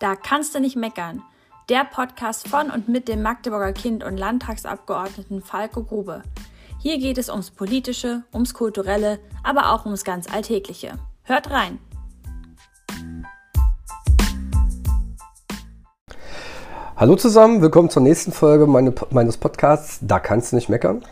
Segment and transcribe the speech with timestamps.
[0.00, 1.22] Da kannst du nicht meckern.
[1.68, 6.22] Der Podcast von und mit dem Magdeburger Kind und Landtagsabgeordneten Falco Grube.
[6.80, 10.98] Hier geht es ums Politische, ums Kulturelle, aber auch ums ganz Alltägliche.
[11.22, 11.78] Hört rein!
[16.96, 21.04] Hallo zusammen, willkommen zur nächsten Folge meine, meines Podcasts Da kannst du nicht meckern.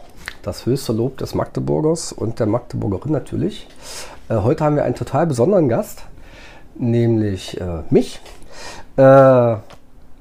[0.42, 3.68] Das höchste Lob des Magdeburgers und der Magdeburgerin natürlich.
[4.28, 6.02] Äh, heute haben wir einen total besonderen Gast,
[6.74, 8.20] nämlich äh, mich.
[8.96, 9.56] Äh,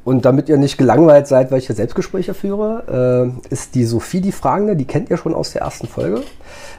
[0.03, 4.21] und damit ihr nicht gelangweilt seid, weil ich hier Selbstgespräche führe, äh, ist die Sophie
[4.21, 6.23] die Fragende, die kennt ihr schon aus der ersten Folge.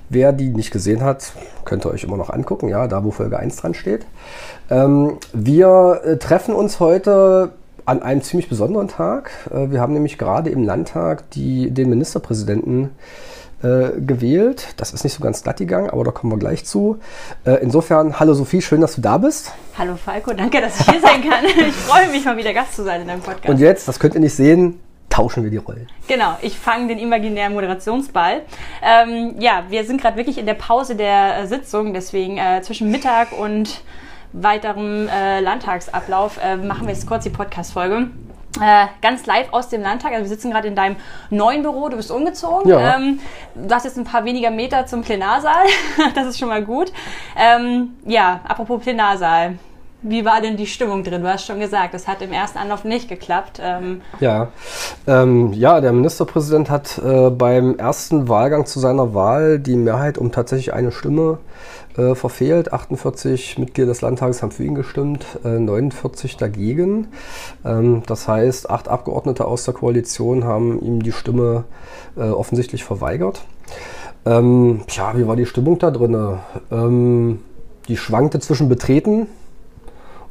[0.08, 1.32] Wer die nicht gesehen hat,
[1.64, 4.06] könnt ihr euch immer noch angucken, ja, da wo Folge 1 dran steht.
[4.70, 7.52] Ähm, wir äh, treffen uns heute
[7.84, 9.30] an einem ziemlich besonderen Tag.
[9.52, 12.88] Äh, wir haben nämlich gerade im Landtag die, den Ministerpräsidenten äh,
[13.62, 14.74] gewählt.
[14.76, 16.98] Das ist nicht so ganz glatt gegangen, aber da kommen wir gleich zu.
[17.44, 19.52] Äh, insofern, hallo Sophie, schön, dass du da bist.
[19.78, 21.44] Hallo Falco, danke, dass ich hier sein kann.
[21.68, 23.48] Ich freue mich mal wieder Gast zu sein in deinem Podcast.
[23.48, 24.80] Und jetzt, das könnt ihr nicht sehen,
[25.12, 25.86] tauschen wir die Rollen.
[26.08, 28.42] Genau, ich fange den imaginären Moderationsball.
[28.82, 32.90] Ähm, ja, wir sind gerade wirklich in der Pause der äh, Sitzung, deswegen äh, zwischen
[32.90, 33.82] Mittag und
[34.32, 38.08] weiterem äh, Landtagsablauf äh, machen wir jetzt kurz die Podcast-Folge.
[38.60, 40.12] Äh, ganz live aus dem Landtag.
[40.12, 40.96] Also wir sitzen gerade in deinem
[41.30, 41.88] neuen Büro.
[41.88, 42.68] Du bist umgezogen.
[42.68, 42.96] Ja.
[42.96, 43.20] Ähm,
[43.54, 45.64] du hast jetzt ein paar weniger Meter zum Plenarsaal.
[46.14, 46.92] das ist schon mal gut.
[47.36, 49.58] Ähm, ja, apropos Plenarsaal.
[50.04, 51.22] Wie war denn die Stimmung drin?
[51.22, 53.60] Du hast schon gesagt, es hat im ersten Anlauf nicht geklappt.
[53.62, 54.48] Ähm ja.
[55.06, 60.32] Ähm, ja, der Ministerpräsident hat äh, beim ersten Wahlgang zu seiner Wahl die Mehrheit um
[60.32, 61.38] tatsächlich eine Stimme
[61.96, 62.72] äh, verfehlt.
[62.72, 67.06] 48 Mitglieder des Landtages haben für ihn gestimmt, äh, 49 dagegen.
[67.64, 71.62] Ähm, das heißt, acht Abgeordnete aus der Koalition haben ihm die Stimme
[72.16, 73.44] äh, offensichtlich verweigert.
[74.26, 76.38] Ähm, tja, wie war die Stimmung da drin?
[76.72, 77.38] Ähm,
[77.86, 79.28] die schwankte zwischen betreten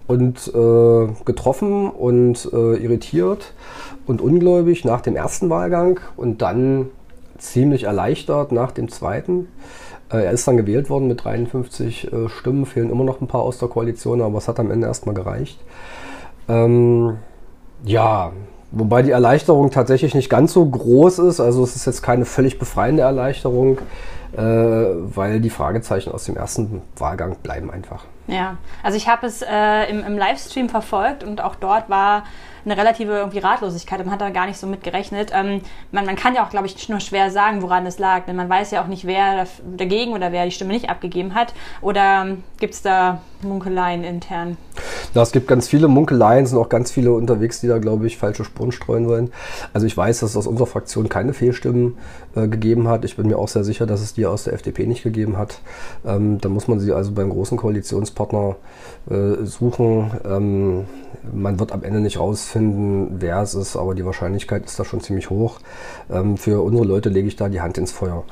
[0.08, 3.54] und äh, getroffen und äh, irritiert
[4.06, 6.88] und ungläubig nach dem ersten Wahlgang und dann
[7.38, 9.48] ziemlich erleichtert nach dem zweiten.
[10.12, 13.42] Äh, er ist dann gewählt worden mit 53 äh, Stimmen, fehlen immer noch ein paar
[13.42, 15.60] aus der Koalition, aber es hat am Ende erstmal gereicht.
[16.48, 17.18] Ähm,
[17.84, 18.32] ja,
[18.72, 21.40] wobei die Erleichterung tatsächlich nicht ganz so groß ist.
[21.40, 23.80] Also es ist jetzt keine völlig befreiende Erleichterung,
[24.34, 28.06] äh, weil die Fragezeichen aus dem ersten Wahlgang bleiben einfach.
[28.28, 32.24] Ja, also ich habe es äh, im, im Livestream verfolgt und auch dort war
[32.64, 34.00] eine relative irgendwie Ratlosigkeit.
[34.00, 35.32] Man hat da gar nicht so mit gerechnet.
[35.34, 35.62] Ähm,
[35.92, 38.50] man, man, kann ja auch, glaube ich, nur schwer sagen, woran es lag, denn man
[38.50, 41.54] weiß ja auch nicht, wer dagegen oder wer die Stimme nicht abgegeben hat.
[41.82, 44.58] Oder ähm, gibt es da Munkeleien intern?
[45.14, 48.18] Ja, es gibt ganz viele Munkeleien, sind auch ganz viele unterwegs, die da, glaube ich,
[48.18, 49.32] falsche Spuren streuen wollen.
[49.74, 51.98] Also ich weiß, dass es aus unserer Fraktion keine Fehlstimmen
[52.34, 53.04] äh, gegeben hat.
[53.04, 55.60] Ich bin mir auch sehr sicher, dass es die aus der FDP nicht gegeben hat.
[56.06, 58.56] Ähm, da muss man sie also beim großen Koalitionspartner
[59.10, 60.12] äh, suchen.
[60.24, 60.86] Ähm,
[61.34, 65.02] man wird am Ende nicht rausfinden, wer es ist, aber die Wahrscheinlichkeit ist da schon
[65.02, 65.60] ziemlich hoch.
[66.10, 68.24] Ähm, für unsere Leute lege ich da die Hand ins Feuer.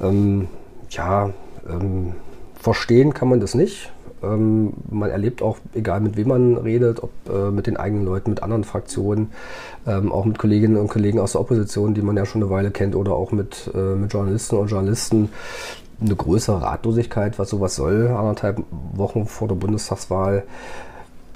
[0.00, 0.46] Ähm,
[0.90, 1.30] ja,
[1.68, 2.12] ähm,
[2.54, 3.90] verstehen kann man das nicht.
[4.22, 8.30] Ähm, man erlebt auch, egal mit wem man redet, ob äh, mit den eigenen Leuten,
[8.30, 9.32] mit anderen Fraktionen,
[9.86, 12.70] ähm, auch mit Kolleginnen und Kollegen aus der Opposition, die man ja schon eine Weile
[12.70, 15.30] kennt, oder auch mit, äh, mit Journalisten und Journalisten,
[16.00, 18.62] eine größere Ratlosigkeit, was sowas soll, anderthalb
[18.94, 20.44] Wochen vor der Bundestagswahl.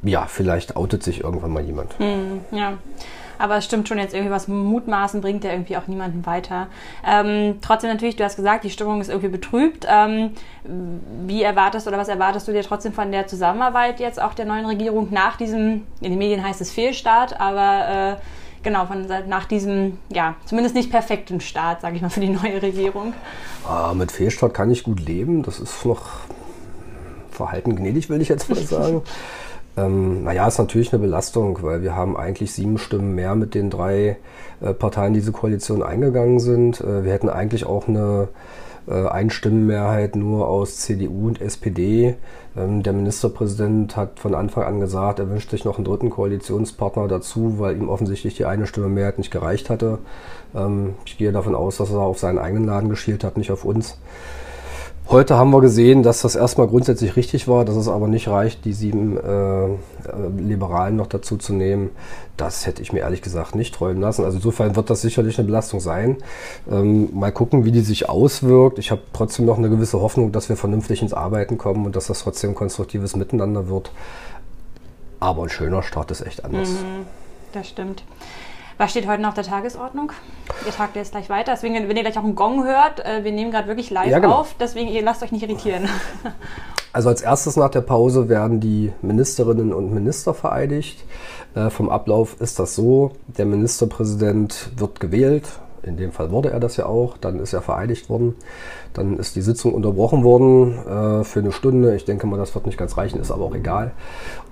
[0.03, 1.99] Ja, vielleicht outet sich irgendwann mal jemand.
[1.99, 2.75] Mm, ja.
[3.39, 6.69] Aber es stimmt schon jetzt irgendwie was mutmaßen bringt ja irgendwie auch niemanden weiter.
[7.06, 9.87] Ähm, trotzdem natürlich, du hast gesagt, die Stimmung ist irgendwie betrübt.
[9.89, 10.31] Ähm,
[11.27, 14.67] wie erwartest oder was erwartest du dir trotzdem von der Zusammenarbeit jetzt auch der neuen
[14.67, 18.23] Regierung nach diesem, in den Medien heißt es Fehlstart, aber äh,
[18.62, 22.61] genau, von, nach diesem, ja, zumindest nicht perfekten Start, sage ich mal, für die neue
[22.61, 23.12] Regierung?
[23.69, 25.43] Ah, mit Fehlstart kann ich gut leben.
[25.43, 26.03] Das ist noch
[27.31, 29.03] verhalten gnädig, will ich jetzt mal sagen.
[29.77, 33.71] ähm, naja, ist natürlich eine Belastung, weil wir haben eigentlich sieben Stimmen mehr mit den
[33.71, 34.19] drei
[34.61, 36.81] äh, Parteien, die diese Koalition eingegangen sind.
[36.81, 38.29] Äh, wir hätten eigentlich auch eine
[38.87, 42.15] äh, Einstimmenmehrheit nur aus CDU und SPD.
[42.57, 47.09] Ähm, der Ministerpräsident hat von Anfang an gesagt, er wünscht sich noch einen dritten Koalitionspartner
[47.09, 49.99] dazu, weil ihm offensichtlich die eine Stimme Mehrheit nicht gereicht hatte.
[50.55, 53.65] Ähm, ich gehe davon aus, dass er auf seinen eigenen Laden geschielt hat, nicht auf
[53.65, 53.99] uns.
[55.09, 58.65] Heute haben wir gesehen, dass das erstmal grundsätzlich richtig war, dass es aber nicht reicht,
[58.65, 59.69] die sieben äh,
[60.39, 61.91] Liberalen noch dazu zu nehmen.
[62.39, 64.25] Das hätte ich mir ehrlich gesagt nicht träumen lassen.
[64.25, 66.17] Also insofern wird das sicherlich eine Belastung sein.
[66.71, 68.79] Ähm, mal gucken, wie die sich auswirkt.
[68.79, 72.07] Ich habe trotzdem noch eine gewisse Hoffnung, dass wir vernünftig ins Arbeiten kommen und dass
[72.07, 73.93] das trotzdem konstruktives Miteinander wird.
[75.21, 76.71] Aber ein schöner Start ist echt anders.
[76.71, 77.07] Mhm,
[77.53, 78.05] das stimmt.
[78.76, 80.11] Was steht heute noch auf der Tagesordnung?
[80.67, 81.53] Ihr tagt jetzt gleich weiter.
[81.53, 84.19] Deswegen, wenn ihr gleich auch einen Gong hört, äh, wir nehmen gerade wirklich live ja,
[84.19, 84.35] genau.
[84.37, 84.56] auf.
[84.59, 85.88] Deswegen, ihr lasst euch nicht irritieren.
[86.94, 91.05] Also als erstes nach der Pause werden die Ministerinnen und Minister vereidigt.
[91.56, 95.49] Äh, vom Ablauf ist das so, der Ministerpräsident wird gewählt,
[95.87, 98.35] in dem Fall wurde er das ja auch, dann ist er vereidigt worden,
[98.93, 101.95] dann ist die Sitzung unterbrochen worden äh, für eine Stunde.
[101.97, 103.93] Ich denke mal, das wird nicht ganz reichen, ist aber auch egal.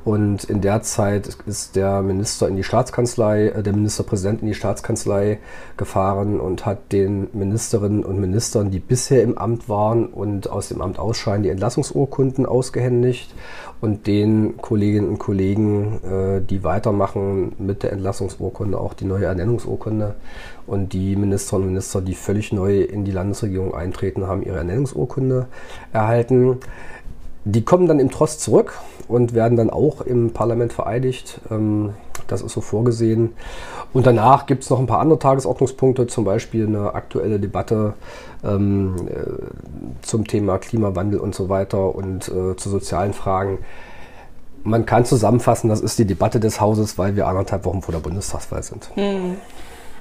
[0.04, 4.54] Und in der Zeit ist der Minister in die Staatskanzlei, äh, der Ministerpräsident in die
[4.54, 5.38] Staatskanzlei
[5.76, 10.80] gefahren und hat den Ministerinnen und Ministern, die bisher im Amt waren und aus dem
[10.80, 13.32] Amt ausscheiden, die Entlassungsurkunden ausgehändigt
[13.80, 20.14] und den Kolleginnen und Kollegen, äh, die weitermachen mit der Entlassungsurkunde, auch die neue Ernennungsurkunde.
[20.66, 25.46] Und die Ministerinnen und Minister, die völlig neu in die Landesregierung eintreten, haben ihre Ernennungsurkunde
[25.92, 26.58] erhalten.
[27.44, 28.78] Die kommen dann im Trost zurück
[29.08, 31.40] und werden dann auch im Parlament vereidigt.
[31.50, 31.90] Ähm,
[32.28, 33.34] das ist so vorgesehen.
[33.92, 37.94] Und danach gibt es noch ein paar andere Tagesordnungspunkte, zum Beispiel eine aktuelle Debatte
[38.44, 43.58] ähm, äh, zum Thema Klimawandel und so weiter und äh, zu sozialen Fragen.
[44.64, 48.00] Man kann zusammenfassen, das ist die Debatte des Hauses, weil wir anderthalb Wochen vor der
[48.00, 48.90] Bundestagswahl sind.
[48.94, 49.36] Hm.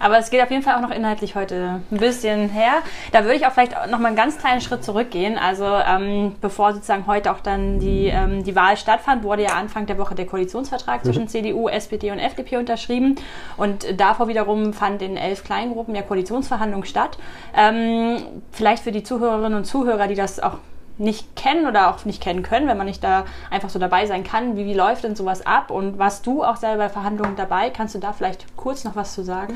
[0.02, 2.74] Aber es geht auf jeden Fall auch noch inhaltlich heute ein bisschen her.
[3.12, 5.38] Da würde ich auch vielleicht noch mal einen ganz kleinen Schritt zurückgehen.
[5.38, 9.86] Also ähm, bevor sozusagen heute auch dann die, ähm, die Wahl stattfand, wurde ja Anfang
[9.86, 11.06] der Woche der Koalitionsvertrag mhm.
[11.06, 13.16] zwischen CDU, SPD und FDP unterschrieben.
[13.58, 17.18] Und davor wiederum fand in elf Kleingruppen ja Koalitionsverhandlungen statt.
[17.56, 18.18] Ähm,
[18.52, 20.58] vielleicht für die Zuhörerinnen und Zuhörer, die das auch
[20.98, 24.24] nicht kennen oder auch nicht kennen können, wenn man nicht da einfach so dabei sein
[24.24, 24.56] kann.
[24.58, 27.70] Wie, wie läuft denn sowas ab und warst du auch selber bei Verhandlungen dabei?
[27.70, 29.56] Kannst du da vielleicht kurz noch was zu sagen?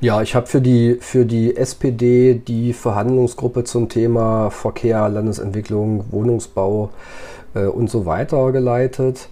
[0.00, 6.90] Ja, ich habe für die, für die SPD die Verhandlungsgruppe zum Thema Verkehr, Landesentwicklung, Wohnungsbau
[7.54, 9.28] äh, und so weiter geleitet.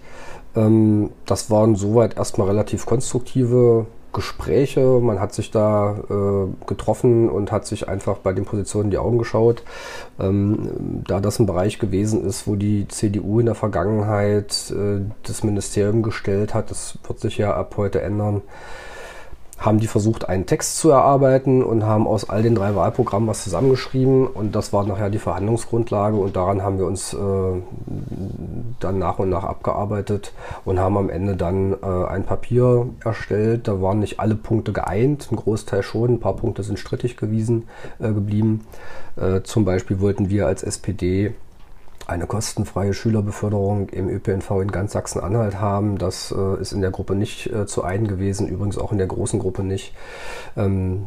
[0.55, 3.85] Ähm, das waren soweit erstmal relativ konstruktive
[4.15, 4.99] Gespräche.
[5.01, 9.19] Man hat sich da äh, getroffen und hat sich einfach bei den Positionen die Augen
[9.19, 9.63] geschaut.
[10.19, 15.43] Ähm, da das ein Bereich gewesen ist, wo die CDU in der Vergangenheit äh, das
[15.43, 18.41] Ministerium gestellt hat, das wird sich ja ab heute ändern,
[19.57, 23.43] haben die versucht, einen Text zu erarbeiten und haben aus all den drei Wahlprogrammen was
[23.43, 27.17] zusammengeschrieben und das war nachher die Verhandlungsgrundlage und daran haben wir uns äh,
[28.79, 30.33] dann nach und nach abgearbeitet
[30.65, 33.67] und haben am Ende dann äh, ein Papier erstellt.
[33.67, 37.67] Da waren nicht alle Punkte geeint, ein Großteil schon, ein paar Punkte sind strittig gewesen,
[37.99, 38.67] äh, geblieben.
[39.15, 41.33] Äh, zum Beispiel wollten wir als SPD
[42.07, 45.97] eine kostenfreie Schülerbeförderung im ÖPNV in ganz Sachsen-Anhalt haben.
[45.97, 49.07] Das äh, ist in der Gruppe nicht äh, zu einen gewesen, übrigens auch in der
[49.07, 49.93] großen Gruppe nicht.
[50.55, 51.05] Ähm,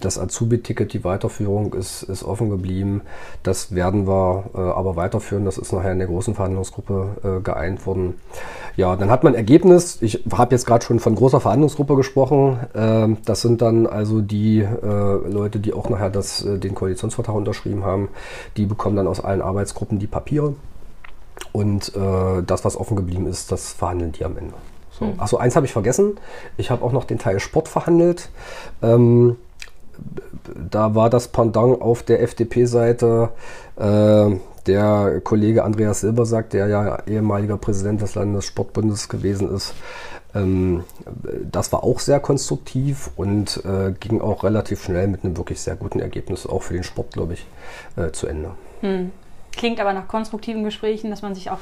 [0.00, 3.02] das Azubi-Ticket, die Weiterführung ist, ist offen geblieben.
[3.42, 5.44] Das werden wir äh, aber weiterführen.
[5.44, 8.14] Das ist nachher in der großen Verhandlungsgruppe äh, geeint worden.
[8.76, 9.98] Ja, dann hat man Ergebnis.
[10.00, 12.58] Ich habe jetzt gerade schon von großer Verhandlungsgruppe gesprochen.
[12.74, 17.36] Ähm, das sind dann also die äh, Leute, die auch nachher das, äh, den Koalitionsvertrag
[17.36, 18.08] unterschrieben haben.
[18.56, 20.54] Die bekommen dann aus allen Arbeitsgruppen die Papiere Papiere.
[21.52, 24.54] Und äh, das, was offen geblieben ist, das verhandeln die am Ende.
[24.90, 25.06] So.
[25.06, 25.14] Hm.
[25.18, 26.18] Achso, eins habe ich vergessen.
[26.56, 28.30] Ich habe auch noch den Teil Sport verhandelt.
[28.82, 29.36] Ähm,
[30.70, 33.30] da war das Pendant auf der FDP-Seite
[33.76, 34.30] äh,
[34.66, 39.74] der Kollege Andreas Silbersack, der ja ehemaliger Präsident des Landessportbundes gewesen ist.
[40.34, 40.84] Ähm,
[41.50, 45.76] das war auch sehr konstruktiv und äh, ging auch relativ schnell mit einem wirklich sehr
[45.76, 47.46] guten Ergebnis, auch für den Sport, glaube ich,
[47.96, 48.52] äh, zu Ende.
[48.80, 49.10] Hm.
[49.56, 51.60] Klingt aber nach konstruktiven Gesprächen, dass man sich auch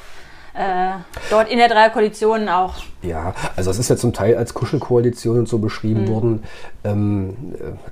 [0.55, 0.91] äh,
[1.31, 2.75] dort in der Dreierkoalition auch.
[3.03, 6.09] Ja, also das ist ja zum Teil als Kuschelkoalition und so beschrieben mhm.
[6.09, 6.43] worden.
[6.85, 7.37] Ähm,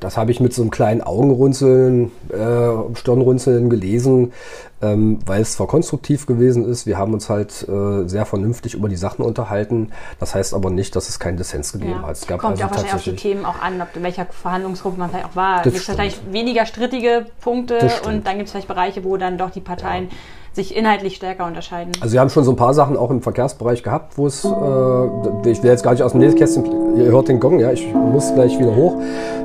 [0.01, 4.33] das habe ich mit so einem kleinen Augenrunzeln, äh, Stirnrunzeln gelesen,
[4.83, 8.89] ähm, weil es zwar konstruktiv gewesen ist, wir haben uns halt äh, sehr vernünftig über
[8.89, 9.93] die Sachen unterhalten.
[10.21, 12.03] Das heißt aber nicht, dass es keinen Dissens gegeben ja.
[12.03, 12.17] hat.
[12.17, 14.27] Es gab Kommt also ja auch wahrscheinlich auf die Themen auch an, ob in welcher
[14.27, 15.67] Verhandlungsgruppe man vielleicht auch war.
[15.67, 19.51] Es gibt vielleicht weniger strittige Punkte und dann gibt es vielleicht Bereiche, wo dann doch
[19.51, 20.17] die Parteien ja
[20.59, 21.93] sich inhaltlich stärker unterscheiden.
[22.01, 24.49] Also wir haben schon so ein paar Sachen auch im Verkehrsbereich gehabt, wo es, äh,
[25.49, 28.35] ich will jetzt gar nicht aus dem Nähkästchen, ihr hört den Gong, ja, ich muss
[28.35, 28.97] gleich wieder hoch,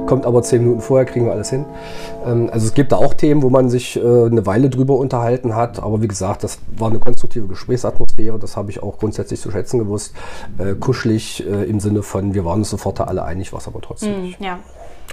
[0.08, 1.66] kommt aber zehn Minuten vorher, kriegen wir alles hin.
[2.26, 5.56] Ähm, also es gibt da auch Themen, wo man sich äh, eine Weile drüber unterhalten
[5.56, 9.52] hat, aber wie gesagt, das war eine konstruktive Gesprächsatmosphäre, das habe ich auch grundsätzlich zu
[9.52, 10.16] schätzen gewusst.
[10.58, 14.20] Äh, kuschelig äh, im Sinne von, wir waren uns sofort alle einig, was aber trotzdem
[14.20, 14.42] mm, nicht.
[14.42, 14.60] Ja.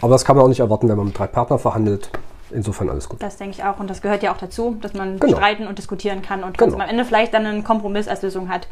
[0.00, 2.10] Aber das kann man auch nicht erwarten, wenn man mit drei Partnern verhandelt.
[2.52, 3.22] Insofern alles gut.
[3.22, 3.78] Das denke ich auch.
[3.78, 5.36] Und das gehört ja auch dazu, dass man genau.
[5.36, 6.74] streiten und diskutieren kann und genau.
[6.74, 8.68] am Ende vielleicht dann einen Kompromiss als Lösung hat.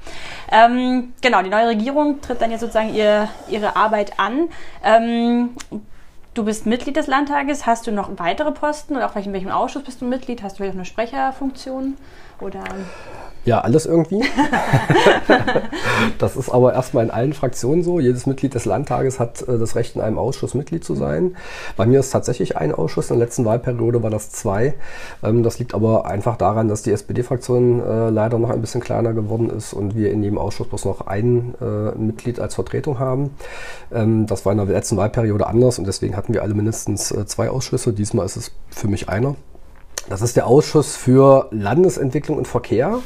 [0.50, 4.48] Ähm, genau, die neue Regierung tritt dann jetzt sozusagen ihr, ihre Arbeit an.
[4.82, 5.50] Ähm,
[6.34, 7.66] du bist Mitglied des Landtages.
[7.66, 10.42] Hast du noch weitere Posten oder auch vielleicht in welchem Ausschuss bist du Mitglied?
[10.42, 11.96] Hast du vielleicht auch eine Sprecherfunktion?
[12.40, 12.62] Oder?
[13.48, 14.22] Ja, alles irgendwie.
[16.18, 17.98] das ist aber erstmal in allen Fraktionen so.
[17.98, 21.34] Jedes Mitglied des Landtages hat äh, das Recht, in einem Ausschuss Mitglied zu sein.
[21.74, 23.10] Bei mir ist tatsächlich ein Ausschuss.
[23.10, 24.74] In der letzten Wahlperiode war das zwei.
[25.22, 29.14] Ähm, das liegt aber einfach daran, dass die SPD-Fraktion äh, leider noch ein bisschen kleiner
[29.14, 33.30] geworden ist und wir in jedem Ausschuss bloß noch ein äh, Mitglied als Vertretung haben.
[33.90, 37.48] Ähm, das war in der letzten Wahlperiode anders und deswegen hatten wir alle mindestens zwei
[37.48, 37.94] Ausschüsse.
[37.94, 39.36] Diesmal ist es für mich einer.
[40.10, 43.00] Das ist der Ausschuss für Landesentwicklung und Verkehr.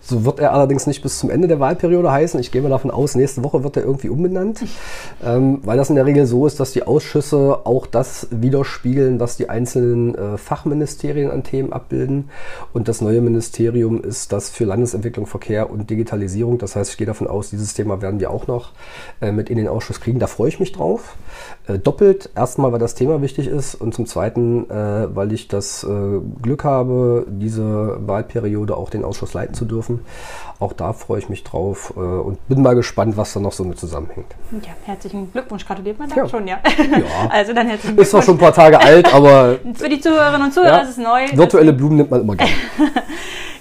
[0.00, 2.40] So wird er allerdings nicht bis zum Ende der Wahlperiode heißen.
[2.40, 4.60] Ich gehe mal davon aus, nächste Woche wird er irgendwie umbenannt,
[5.24, 9.36] ähm, weil das in der Regel so ist, dass die Ausschüsse auch das widerspiegeln, was
[9.36, 12.30] die einzelnen äh, Fachministerien an Themen abbilden.
[12.72, 16.58] Und das neue Ministerium ist das für Landesentwicklung, Verkehr und Digitalisierung.
[16.58, 18.72] Das heißt, ich gehe davon aus, dieses Thema werden wir auch noch
[19.20, 20.18] äh, mit in den Ausschuss kriegen.
[20.18, 21.16] Da freue ich mich drauf.
[21.66, 22.30] Äh, doppelt.
[22.34, 26.64] Erstmal, weil das Thema wichtig ist und zum Zweiten, äh, weil ich das äh, Glück
[26.64, 29.87] habe, diese Wahlperiode auch den Ausschuss leiten zu dürfen.
[30.60, 33.64] Auch da freue ich mich drauf äh, und bin mal gespannt, was da noch so
[33.64, 34.34] mit zusammenhängt.
[34.52, 35.64] Ja, herzlichen Glückwunsch.
[35.66, 36.28] Gratuliert man da Ja.
[36.28, 36.58] schon, ja.
[36.66, 37.02] Ja.
[37.30, 38.24] Also dann herzlichen Ist zwar Glückwunsch.
[38.24, 41.26] schon ein paar Tage alt, aber Für die Zuhörerinnen und Zuhörer ja, ist es neu.
[41.32, 42.52] virtuelle Blumen nimmt man immer gerne.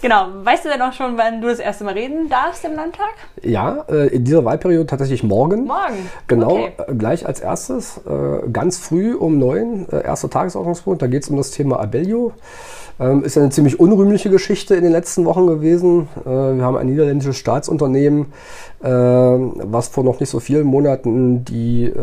[0.08, 0.28] Genau.
[0.42, 3.10] Weißt du denn auch schon, wann du das erste Mal reden darfst im Landtag?
[3.44, 5.66] Ja, äh, in dieser Wahlperiode tatsächlich morgen.
[5.66, 6.10] Morgen.
[6.28, 6.72] Genau, Okay.
[6.88, 11.36] äh, gleich als erstes, äh, ganz früh um neun, erster Tagesordnungspunkt, da geht es um
[11.36, 12.32] das Thema Abellio.
[13.02, 16.08] Ähm, ist ja eine ziemlich unrühmliche Geschichte in den letzten Wochen gewesen.
[16.24, 18.28] Wir haben ein niederländisches Staatsunternehmen,
[18.80, 21.94] was vor noch nicht so vielen Monaten die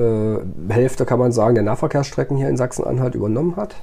[0.69, 3.75] Hälfte, kann man sagen, der Nahverkehrsstrecken hier in Sachsen-Anhalt übernommen hat.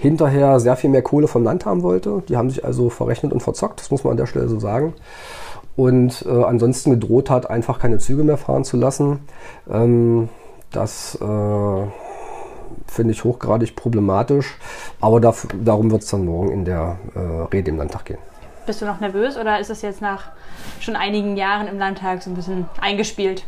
[0.00, 2.22] Hinterher sehr viel mehr Kohle vom Land haben wollte.
[2.28, 4.94] Die haben sich also verrechnet und verzockt, das muss man an der Stelle so sagen
[5.76, 9.20] und äh, ansonsten gedroht hat, einfach keine Züge mehr fahren zu lassen.
[9.70, 10.28] Ähm,
[10.72, 11.24] das äh,
[12.86, 14.56] finde ich hochgradig problematisch,
[15.00, 18.18] aber daf- darum wird es dann morgen in der äh, Rede im Landtag gehen.
[18.66, 20.30] Bist du noch nervös oder ist es jetzt nach
[20.80, 23.44] schon einigen Jahren im Landtag so ein bisschen eingespielt?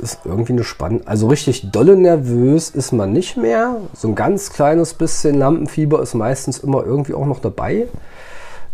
[0.00, 1.06] Ist irgendwie eine spannende.
[1.06, 3.76] Also richtig dolle nervös ist man nicht mehr.
[3.94, 7.86] So ein ganz kleines bisschen Lampenfieber ist meistens immer irgendwie auch noch dabei.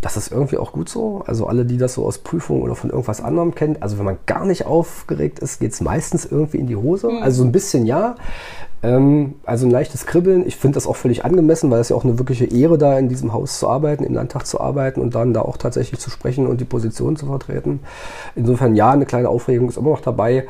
[0.01, 1.25] Das ist irgendwie auch gut so.
[1.27, 3.83] Also alle, die das so aus Prüfungen oder von irgendwas anderem kennt.
[3.83, 7.11] Also wenn man gar nicht aufgeregt ist, geht es meistens irgendwie in die Hose.
[7.23, 8.15] Also so ein bisschen ja.
[8.87, 10.47] Ähm, also ein leichtes Kribbeln.
[10.47, 13.09] Ich finde das auch völlig angemessen, weil es ja auch eine wirkliche Ehre da in
[13.09, 16.47] diesem Haus zu arbeiten, im Landtag zu arbeiten und dann da auch tatsächlich zu sprechen
[16.47, 17.81] und die Position zu vertreten.
[18.37, 20.47] Insofern ja, eine kleine Aufregung ist immer noch dabei.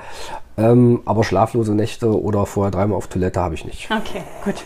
[0.58, 3.90] Ähm, aber schlaflose Nächte oder vorher dreimal auf Toilette habe ich nicht.
[3.90, 4.64] Okay, gut.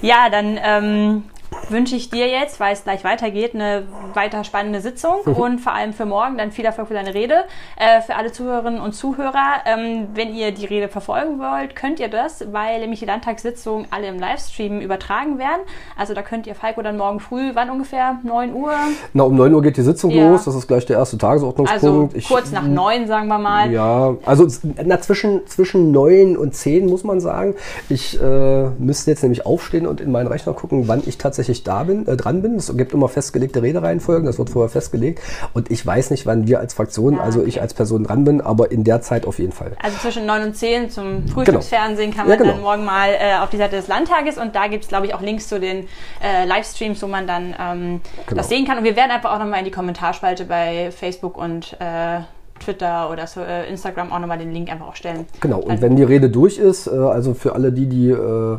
[0.00, 1.22] Ja, dann ähm,
[1.68, 3.84] wünsche ich dir jetzt, weil es gleich weitergeht, eine
[4.14, 7.44] weiter spannende Sitzung und vor allem für morgen dann viel Erfolg für deine Rede.
[7.76, 12.08] Äh, für alle Zuhörerinnen und Zuhörer, ähm, wenn ihr die Rede verfolgen wollt, könnt ihr
[12.08, 15.62] das, weil nämlich die Landtagssitzungen alle im Livestream übertragen werden.
[15.96, 18.18] Also da könnt ihr Falco dann morgen früh, wann ungefähr?
[18.22, 18.72] 9 Uhr?
[19.12, 20.30] Na, um 9 Uhr geht die Sitzung Ja.
[20.30, 20.44] los.
[20.44, 22.16] Das ist gleich der erste Also Tagesordnungspunkt.
[22.16, 23.70] Ich- kurz nach 9, sagen wir mal.
[23.72, 24.46] Ja, also
[24.84, 27.54] na, zwischen, zwischen 9 und 10 muss man sagen.
[27.88, 31.84] Ich äh, müsste jetzt nämlich aufstehen und in meinen Rechner gucken, wann ich tatsächlich da
[31.84, 32.56] bin, äh, dran bin.
[32.56, 35.20] Es gibt immer festgelegte Redereihenfolgen, das wird vorher festgelegt.
[35.54, 38.40] Und ich weiß nicht, wann wir als Fraktion, Ja, also ich als Person dran bin,
[38.40, 39.72] aber in der Zeit auf jeden Fall.
[39.82, 42.52] Also zwischen 9 und 10 zum Frühstücksfernsehen kann Ja, man genau.
[42.52, 45.14] dann morgen mal äh, auf die Seite des Landtages und da gibt es, glaube ich,
[45.14, 45.86] auch Links zu den
[46.22, 48.38] äh, Livestreams, wo man dann ähm, Genau.
[48.38, 48.78] das sehen kann.
[48.78, 52.20] Und wir werden einfach auch nochmal in die Kommentarspalte bei Facebook und äh,
[52.58, 55.26] Twitter oder so, äh, Instagram auch nochmal den Link einfach auch stellen.
[55.40, 58.58] Genau, und Dann- wenn die Rede durch ist, äh, also für alle die, die äh,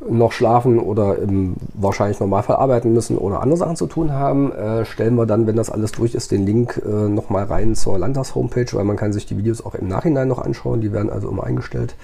[0.00, 4.84] noch schlafen oder im wahrscheinlich Normalfall arbeiten müssen oder andere Sachen zu tun haben, äh,
[4.84, 8.72] stellen wir dann, wenn das alles durch ist, den Link äh, nochmal rein zur Landtags-Homepage,
[8.72, 11.44] weil man kann sich die Videos auch im Nachhinein noch anschauen, die werden also immer
[11.44, 11.96] eingestellt.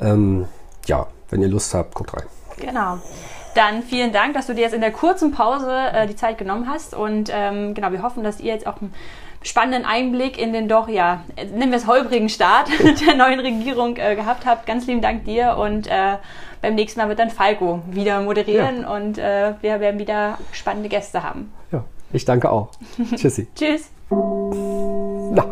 [0.00, 0.46] Ähm,
[0.86, 2.24] ja, wenn ihr Lust habt, guckt rein.
[2.58, 2.98] Genau.
[3.54, 6.68] Dann vielen Dank, dass du dir jetzt in der kurzen Pause äh, die Zeit genommen
[6.68, 6.94] hast.
[6.94, 8.92] Und ähm, genau, wir hoffen, dass ihr jetzt auch einen
[9.44, 12.68] spannenden Einblick in den doch, ja, nennen wir es holprigen Start
[13.06, 14.66] der neuen Regierung äh, gehabt habt.
[14.66, 16.16] Ganz lieben Dank dir und äh,
[16.60, 21.22] beim nächsten Mal wird dann Falco wieder moderieren und äh, wir werden wieder spannende Gäste
[21.22, 21.52] haben.
[21.70, 22.70] Ja, ich danke auch.
[23.16, 23.46] Tschüssi.
[23.54, 23.90] Tschüss.
[24.10, 25.46] Na.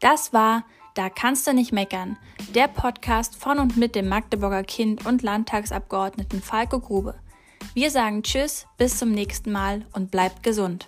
[0.00, 2.16] Das war Da kannst du nicht meckern,
[2.54, 7.14] der Podcast von und mit dem Magdeburger Kind und Landtagsabgeordneten Falco Grube.
[7.74, 10.86] Wir sagen Tschüss, bis zum nächsten Mal und bleibt gesund.